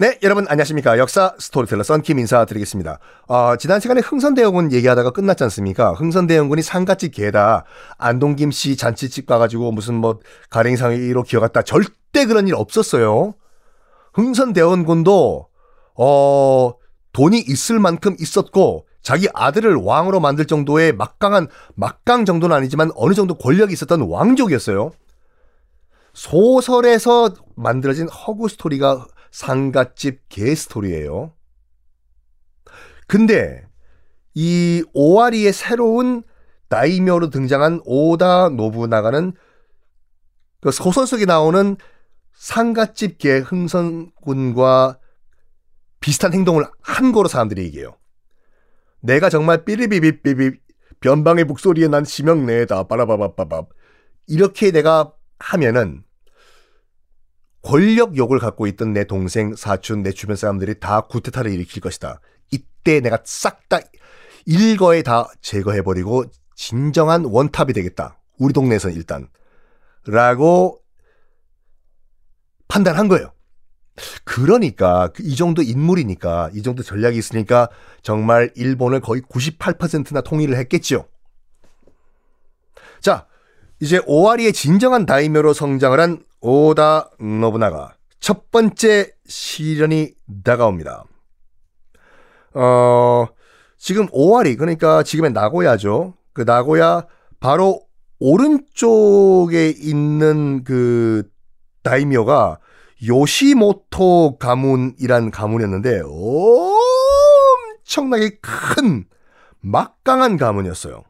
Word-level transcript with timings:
네, 0.00 0.18
여러분 0.22 0.46
안녕하십니까. 0.48 0.96
역사 0.96 1.34
스토리텔러 1.38 1.82
썬킴 1.82 2.18
인사드리겠습니다. 2.20 2.98
어, 3.28 3.56
지난 3.56 3.80
시간에 3.80 4.00
흥선대원군 4.00 4.72
얘기하다가 4.72 5.10
끝났지 5.10 5.44
않습니까? 5.44 5.92
흥선대원군이 5.92 6.62
상갓집 6.62 7.12
개다. 7.12 7.66
안동김 7.98 8.50
씨 8.50 8.78
잔치집 8.78 9.26
가가지고 9.26 9.72
무슨 9.72 9.96
뭐 9.96 10.18
가랭이상으로 10.48 11.22
기어갔다. 11.22 11.60
절대 11.60 12.24
그런 12.24 12.48
일 12.48 12.54
없었어요. 12.54 13.34
흥선대원군도 14.14 15.48
어, 15.96 16.74
돈이 17.12 17.38
있을 17.38 17.78
만큼 17.78 18.16
있었고 18.18 18.86
자기 19.02 19.28
아들을 19.34 19.74
왕으로 19.74 20.18
만들 20.18 20.46
정도의 20.46 20.94
막강한 20.94 21.48
막강 21.74 22.24
정도는 22.24 22.56
아니지만 22.56 22.90
어느 22.94 23.12
정도 23.12 23.34
권력이 23.34 23.74
있었던 23.74 24.00
왕족이었어요. 24.00 24.92
소설에서 26.14 27.34
만들어진 27.54 28.08
허구 28.08 28.48
스토리가 28.48 29.06
상갓집 29.30 30.28
개 30.28 30.54
스토리예요. 30.54 31.34
근데 33.06 33.64
이 34.34 34.84
오와리의 34.92 35.52
새로운 35.52 36.22
다이묘로 36.68 37.30
등장한 37.30 37.80
오다 37.84 38.50
노부나가는 38.50 39.32
그 40.60 40.70
소설 40.70 41.06
속에 41.06 41.24
나오는 41.24 41.76
상갓집 42.34 43.18
개 43.18 43.38
흥선군과 43.38 44.98
비슷한 46.00 46.32
행동을 46.32 46.64
한 46.80 47.12
거로 47.12 47.28
사람들이 47.28 47.64
얘기해요. 47.64 47.96
내가 49.00 49.28
정말 49.28 49.64
삐리비비비비 49.64 50.58
변방의 51.00 51.44
목소리에 51.44 51.88
난 51.88 52.04
심형내다 52.04 52.84
빠라바바바밥 52.84 53.70
이렇게 54.26 54.70
내가 54.70 55.12
하면은 55.38 56.04
권력욕을 57.62 58.38
갖고 58.38 58.66
있던 58.66 58.92
내 58.92 59.04
동생, 59.04 59.54
사촌, 59.54 60.02
내 60.02 60.12
주변 60.12 60.36
사람들이 60.36 60.80
다 60.80 61.02
구테타를 61.02 61.52
일으킬 61.52 61.82
것이다. 61.82 62.20
이때 62.50 63.00
내가 63.00 63.18
싹 63.24 63.68
다 63.68 63.78
일거에 64.46 65.02
다 65.02 65.28
제거해버리고 65.42 66.24
진정한 66.56 67.24
원탑이 67.24 67.72
되겠다. 67.72 68.18
우리 68.38 68.52
동네에서는 68.52 68.96
일단. 68.96 69.28
라고 70.06 70.80
판단한 72.68 73.08
거예요. 73.08 73.32
그러니까 74.24 75.10
이 75.20 75.36
정도 75.36 75.62
인물이니까 75.62 76.50
이 76.54 76.62
정도 76.62 76.82
전략이 76.82 77.18
있으니까 77.18 77.68
정말 78.02 78.50
일본을 78.54 79.00
거의 79.00 79.20
98%나 79.22 80.22
통일을 80.22 80.56
했겠지요. 80.56 81.06
자, 83.00 83.26
이제 83.80 84.00
오와리의 84.06 84.52
진정한 84.52 85.06
다이묘로 85.06 85.52
성장을 85.52 85.98
한 86.00 86.24
오다 86.40 87.10
노부나가 87.18 87.94
첫 88.18 88.50
번째 88.50 89.12
시련이 89.26 90.14
다가옵니다. 90.44 91.04
어, 92.54 93.26
지금 93.76 94.06
오와리 94.12 94.56
그러니까 94.56 95.02
지금의 95.02 95.32
나고야죠. 95.32 96.14
그 96.32 96.42
나고야 96.42 97.06
바로 97.40 97.82
오른쪽에 98.18 99.70
있는 99.70 100.64
그 100.64 101.28
다이묘가 101.82 102.58
요시모토 103.06 104.36
가문이란 104.38 105.30
가문이었는데 105.30 106.02
엄청나게 107.84 108.38
큰 108.40 109.06
막강한 109.60 110.36
가문이었어요. 110.36 111.04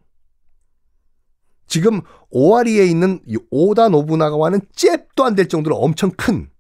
지금 1.70 2.00
오와리에 2.31 2.84
있는 2.84 3.20
오다 3.50 3.88
노부나가와는 3.91 4.60
잽도 4.75 5.25
안 5.25 5.36
될 5.36 5.48
정도로 5.48 5.76
엄청 5.76 6.10
큰 6.10 6.50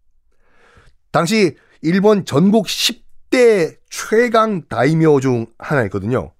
당시 1.10 1.56
일본 1.82 2.24
전국 2.24 2.66
10대 2.66 3.76
최강 3.90 4.62
다이묘 4.68 5.18
중 5.20 5.46
하나였거든요. 5.58 6.32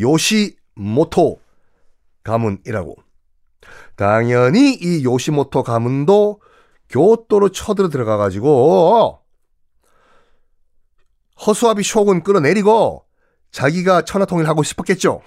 요시모토 0.00 1.40
가문이라고. 2.22 2.96
당연히 3.96 4.74
이 4.74 5.02
요시모토 5.04 5.64
가문도 5.64 6.40
교토로 6.90 7.48
쳐들어 7.50 7.88
들어가 7.88 8.16
가지고 8.16 9.18
허수아비 11.44 11.82
쇼군 11.82 12.22
끌어내리고 12.22 13.04
자기가 13.50 14.02
천하통일 14.02 14.46
하고 14.46 14.62
싶었겠죠. 14.62 15.22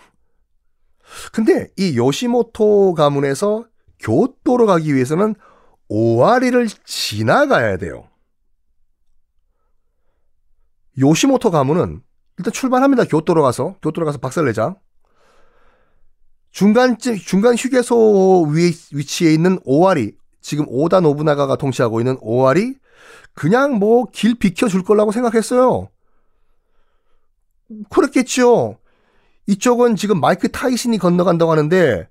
근데 1.32 1.70
이 1.78 1.98
요시모토 1.98 2.94
가문에서 2.94 3.66
교토로 4.00 4.66
가기 4.66 4.94
위해서는 4.94 5.36
오와리를 5.88 6.68
지나가야 6.86 7.78
돼요. 7.78 8.08
요시모토 11.00 11.52
가문은 11.52 12.02
일단 12.38 12.54
출발합니다. 12.54 13.06
교토로 13.06 13.42
가서 13.44 13.76
교토로 13.82 14.06
가서 14.06 14.18
박살내자. 14.18 14.76
중간 16.52 16.98
중간 16.98 17.56
휴게소 17.56 18.44
위에 18.50 18.72
위치해 18.94 19.34
있는 19.34 19.60
오와리 19.66 20.16
지금 20.42 20.66
오다 20.70 21.02
노부나가가 21.02 21.58
통치하고 21.58 22.00
있는 22.00 22.18
오와리 22.22 22.76
그냥 23.34 23.78
뭐 23.78 24.06
길 24.12 24.36
비켜줄 24.36 24.84
거라고 24.84 25.12
생각했어요. 25.12 25.90
그렇겠죠. 27.90 28.78
이쪽은 29.48 29.96
지금 29.96 30.20
마이크 30.20 30.52
타이슨이 30.52 30.98
건너간다고 30.98 31.52
하는데 31.52 32.08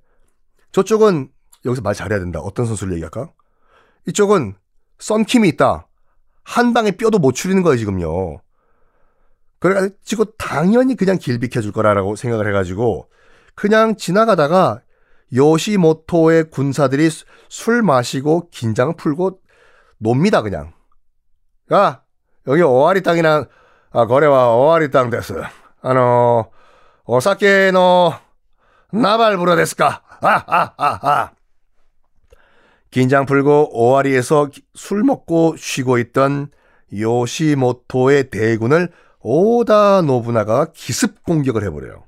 저쪽은 0.72 1.28
여기서 1.64 1.82
말 1.82 1.94
잘해야 1.94 2.18
된다. 2.18 2.40
어떤 2.40 2.66
선수를 2.66 2.94
얘기할까? 2.94 3.30
이쪽은 4.06 4.54
썬킴이 4.98 5.48
있다. 5.50 5.88
한 6.44 6.74
방에 6.74 6.92
뼈도 6.92 7.18
못 7.18 7.32
추리는 7.32 7.62
거예요, 7.62 7.78
지금요. 7.78 8.40
그래가지고 9.58 10.36
당연히 10.36 10.94
그냥 10.94 11.16
길 11.18 11.38
비켜줄 11.38 11.72
거라고 11.72 12.16
생각을 12.16 12.46
해가지고 12.48 13.08
그냥 13.54 13.96
지나가다가 13.96 14.82
요시모토의 15.32 16.50
군사들이 16.50 17.08
술 17.48 17.82
마시고 17.82 18.50
긴장 18.50 18.94
풀고 18.96 19.40
놉니다, 19.98 20.42
그냥. 20.42 20.74
야, 21.72 22.02
여기 22.46 22.60
오아리 22.60 23.02
땅이랑, 23.02 23.46
아, 23.90 24.06
거래와 24.06 24.54
오아리 24.54 24.90
땅 24.90 25.08
됐어. 25.08 25.34
아노, 25.80 26.50
아. 31.02 31.30
긴장 32.90 33.26
풀고 33.26 33.70
오아리에서 33.72 34.48
술 34.74 35.02
먹고 35.02 35.56
쉬고 35.56 35.98
있던 35.98 36.50
요시모토의 36.92 38.30
대군을 38.30 38.90
오다 39.20 40.02
노부나가 40.02 40.66
기습 40.72 41.24
공격을 41.24 41.64
해버려요. 41.64 42.04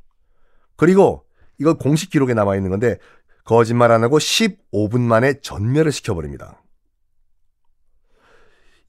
그리고 0.76 1.25
이거 1.58 1.75
공식 1.75 2.10
기록에 2.10 2.34
남아 2.34 2.56
있는 2.56 2.70
건데 2.70 2.99
거짓말 3.44 3.90
안 3.90 4.04
하고 4.04 4.19
15분 4.19 5.00
만에 5.00 5.40
전멸을 5.40 5.92
시켜버립니다. 5.92 6.62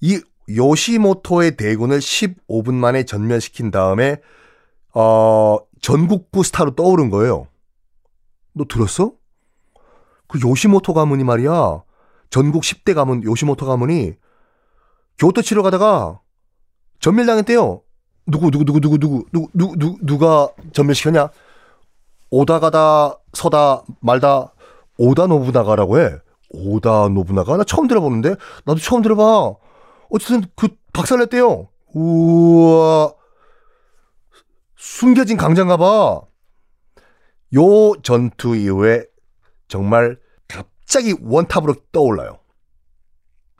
이 0.01 0.21
요시모토의 0.49 1.57
대군을 1.57 1.99
15분 1.99 2.73
만에 2.73 3.03
전멸시킨 3.03 3.71
다음에 3.71 4.17
어 4.93 5.57
전국구 5.81 6.43
스타로 6.43 6.75
떠오른 6.75 7.09
거예요. 7.09 7.47
너 8.53 8.65
들었어? 8.67 9.13
그 10.27 10.39
요시모토 10.41 10.93
가문이 10.93 11.23
말이야. 11.23 11.83
전국 12.29 12.63
10대 12.63 12.93
가문 12.93 13.23
요시모토 13.23 13.65
가문이 13.65 14.13
교토 15.17 15.41
치러 15.41 15.63
가다가 15.63 16.19
전멸당했대요. 16.99 17.81
누구 18.27 18.51
누구 18.51 18.65
누구 18.65 18.79
누구 18.81 18.97
누구 18.97 19.25
누구 19.31 19.49
누, 19.53 19.73
누 19.77 19.95
누가 20.01 20.49
전멸시켰냐? 20.73 21.29
오다 22.29 22.59
가다 22.59 23.17
서다 23.33 23.83
말다 24.01 24.53
오다 24.97 25.27
노부나가라고 25.27 25.99
해. 25.99 26.11
오다 26.49 27.09
노부나가 27.09 27.57
나 27.57 27.63
처음 27.63 27.87
들어보는데 27.87 28.35
나도 28.65 28.79
처음 28.79 29.01
들어봐. 29.01 29.55
어쨌든 30.09 30.49
그 30.55 30.69
박살냈대요. 30.93 31.69
우와 31.93 33.13
숨겨진 35.01 35.37
강자인가 35.37 35.77
봐. 35.77 36.21
요 37.53 38.01
전투 38.01 38.55
이후에 38.55 39.05
정말 39.67 40.19
갑자기 40.47 41.13
원톱으로 41.21 41.75
떠올라요. 41.91 42.39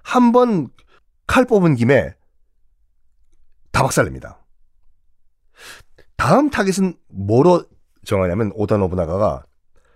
한 0.01 0.31
번 0.31 0.71
칼 1.27 1.45
뽑은 1.45 1.75
김에 1.75 2.15
다 3.71 3.83
박살냅니다. 3.83 4.43
다음 6.15 6.49
타겟은 6.49 6.97
뭐로 7.09 7.65
정하냐면 8.03 8.51
오다 8.55 8.77
노부나가가 8.77 9.45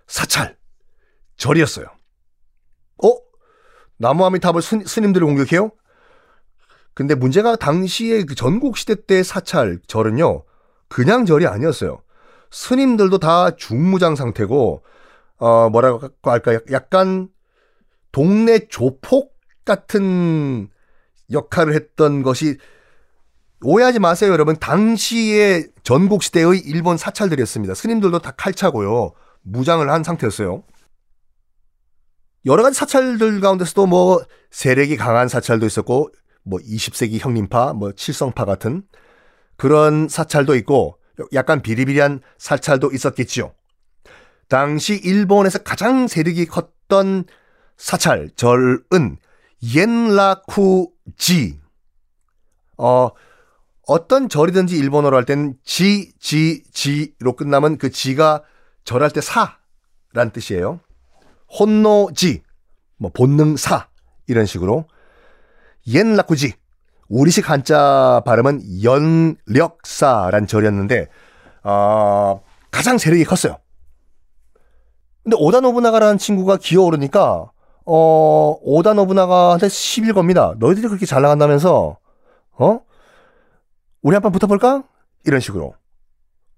사찰, 0.06 0.56
절이었어요. 1.38 1.88
어? 3.04 3.08
나무아미타불 3.98 4.62
스, 4.62 4.84
스님들을 4.86 5.26
공격해요? 5.26 5.72
근데 6.94 7.16
문제가 7.16 7.56
당시에 7.56 8.26
그 8.26 8.36
전국 8.36 8.78
시대 8.78 8.94
때 8.94 9.24
사찰, 9.24 9.80
절은요, 9.88 10.44
그냥 10.92 11.26
절이 11.26 11.48
아니었어요. 11.48 12.02
스님들도 12.52 13.18
다 13.20 13.56
중무장 13.56 14.18
상태고, 14.18 14.84
어, 15.38 15.70
뭐라고 15.70 16.10
할까, 16.22 16.60
약간 16.70 17.30
동네 18.12 18.68
조폭 18.68 19.34
같은 19.64 20.68
역할을 21.32 21.74
했던 21.74 22.24
것이 22.24 22.58
오해하지 23.64 24.00
마세요, 24.00 24.34
여러분. 24.34 24.58
당시에 24.58 25.64
전국 25.84 26.24
시대의 26.24 26.60
일본 26.66 26.98
사찰들이었습니다. 26.98 27.74
스님들도 27.74 28.20
다 28.20 28.32
칼차고요. 28.32 29.14
무장을 29.44 29.90
한 29.90 30.04
상태였어요. 30.04 30.62
여러 32.46 32.64
가지 32.64 32.78
사찰들 32.78 33.40
가운데서도 33.40 33.86
뭐 33.86 34.20
세력이 34.50 34.98
강한 34.98 35.30
사찰도 35.30 35.66
있었고 35.66 36.10
뭐 36.44 36.60
20세기 36.60 37.20
형님파, 37.20 37.74
뭐 37.74 37.94
칠성파 37.94 38.44
같은 38.44 38.84
그런 39.62 40.08
사찰도 40.10 40.56
있고 40.56 40.98
약간 41.34 41.62
비리비리한 41.62 42.22
사찰도 42.40 42.94
있었겠지요. 42.94 43.54
당시 44.48 44.96
일본에서 44.96 45.60
가장 45.60 46.08
세력이 46.08 46.48
컸던 46.48 47.26
사찰 47.78 48.32
절은 48.36 49.18
옌라쿠지. 49.76 51.60
어 52.80 53.10
어떤 53.86 54.30
절이든지 54.30 54.76
일본어로 54.76 55.16
할 55.16 55.26
때는 55.26 55.54
지, 55.64 56.12
지, 56.20 56.64
지로 56.74 57.36
끝나면 57.36 57.78
그 57.78 57.92
지가 57.92 58.42
절할 58.84 59.12
때 59.12 59.22
사란 59.22 60.32
뜻이에요. 60.34 60.80
혼노지, 61.60 62.42
뭐 62.98 63.12
본능사 63.14 63.90
이런 64.26 64.48
식으로 64.48 64.88
옌라쿠지 65.86 66.56
우리식 67.12 67.50
한자 67.50 68.22
발음은 68.26 68.84
연력사란 68.84 70.48
절이었는데 70.48 71.08
어, 71.64 72.42
가장 72.72 72.98
세력이 72.98 73.26
컸어요. 73.26 73.58
근데 75.22 75.36
오다 75.38 75.60
노부나가라는 75.60 76.18
친구가 76.18 76.56
기어오르니까 76.56 77.52
어, 77.86 78.56
오다 78.62 78.94
노부나가한테 78.94 79.68
시빌 79.68 80.14
겁니다. 80.14 80.56
너희들이 80.58 80.88
그렇게 80.88 81.06
잘 81.06 81.22
나간다면서 81.22 81.98
어? 82.54 82.80
우리 84.02 84.16
한판 84.16 84.32
붙어볼까? 84.32 84.84
이런 85.26 85.42
식으로. 85.42 85.76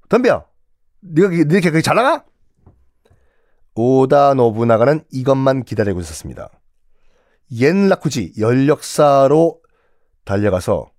덤벼. 0.08 0.46
네가 1.02 1.30
네가 1.30 1.62
그렇게 1.62 1.82
잘 1.82 1.96
나가? 1.96 2.24
오다 3.74 4.36
노부나가는 4.36 5.04
이것만 5.12 5.64
기다리고 5.64 6.00
있었습니다. 6.00 6.50
옌라쿠지 7.52 8.34
연력사로 8.38 9.63
달려가서 10.26 10.92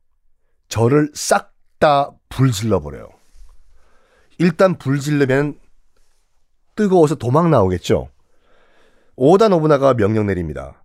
저를 0.69 1.11
싹 1.15 1.55
다 1.85 2.12
불질러 2.31 2.81
버려요. 2.81 3.11
일단 4.38 4.79
불질르면 4.79 5.59
뜨거워서 6.76 7.17
도망 7.17 7.50
나오겠죠. 7.50 8.09
오다 9.17 9.49
노부나가 9.49 9.93
명령 9.93 10.26
내립니다. 10.26 10.82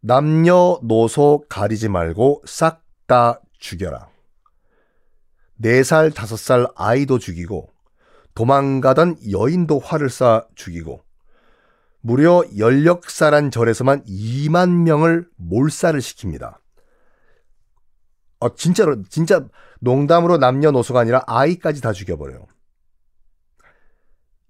남녀노소 0.00 1.44
가리지 1.48 1.90
말고 1.90 2.42
싹 2.46 2.82
다 3.06 3.40
죽여라. 3.58 4.08
4살, 5.62 6.12
5살 6.12 6.72
아이도 6.76 7.18
죽이고 7.18 7.68
도망가던 8.34 9.16
여인도 9.30 9.78
활을 9.78 10.08
쏴 10.08 10.46
죽이고 10.54 11.02
무려 12.00 12.44
연력사란 12.56 13.50
절에서만 13.50 14.04
2만 14.04 14.84
명을 14.84 15.28
몰살을 15.36 16.00
시킵니다. 16.00 16.56
어, 18.40 18.54
진짜로, 18.54 19.02
진짜 19.04 19.44
농담으로 19.80 20.38
남녀노소가 20.38 21.00
아니라 21.00 21.22
아이까지 21.26 21.80
다 21.80 21.92
죽여버려요. 21.92 22.46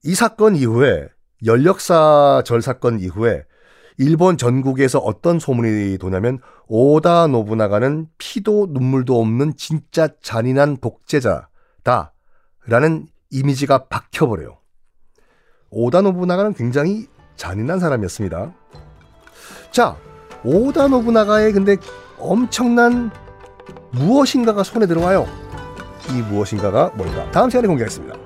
이 0.04 0.14
사건 0.14 0.56
이후에, 0.56 1.08
연력사 1.44 2.42
절 2.44 2.62
사건 2.62 3.00
이후에 3.00 3.44
일본 3.96 4.36
전국에서 4.36 4.98
어떤 5.00 5.38
소문이 5.38 5.98
도냐면 5.98 6.38
오다 6.68 7.26
노부나가는 7.26 8.06
피도 8.18 8.68
눈물도 8.70 9.20
없는 9.20 9.56
진짜 9.56 10.08
잔인한 10.20 10.76
독재자다 10.76 12.12
라는 12.66 13.06
이미지가 13.30 13.86
박혀버려요. 13.86 14.58
오다 15.70 16.02
노부나가는 16.02 16.54
굉장히 16.54 17.08
잔인한 17.36 17.80
사람이었습니다. 17.80 18.54
자, 19.70 19.96
오다 20.44 20.88
노부나가의 20.88 21.52
근데 21.52 21.76
엄청난 22.18 23.10
무엇인가가 23.98 24.62
손에 24.62 24.86
들어와요. 24.86 25.26
이 26.10 26.22
무엇인가가 26.22 26.90
뭘까? 26.94 27.30
다음 27.30 27.50
시간에 27.50 27.68
공개하겠습니다. 27.68 28.17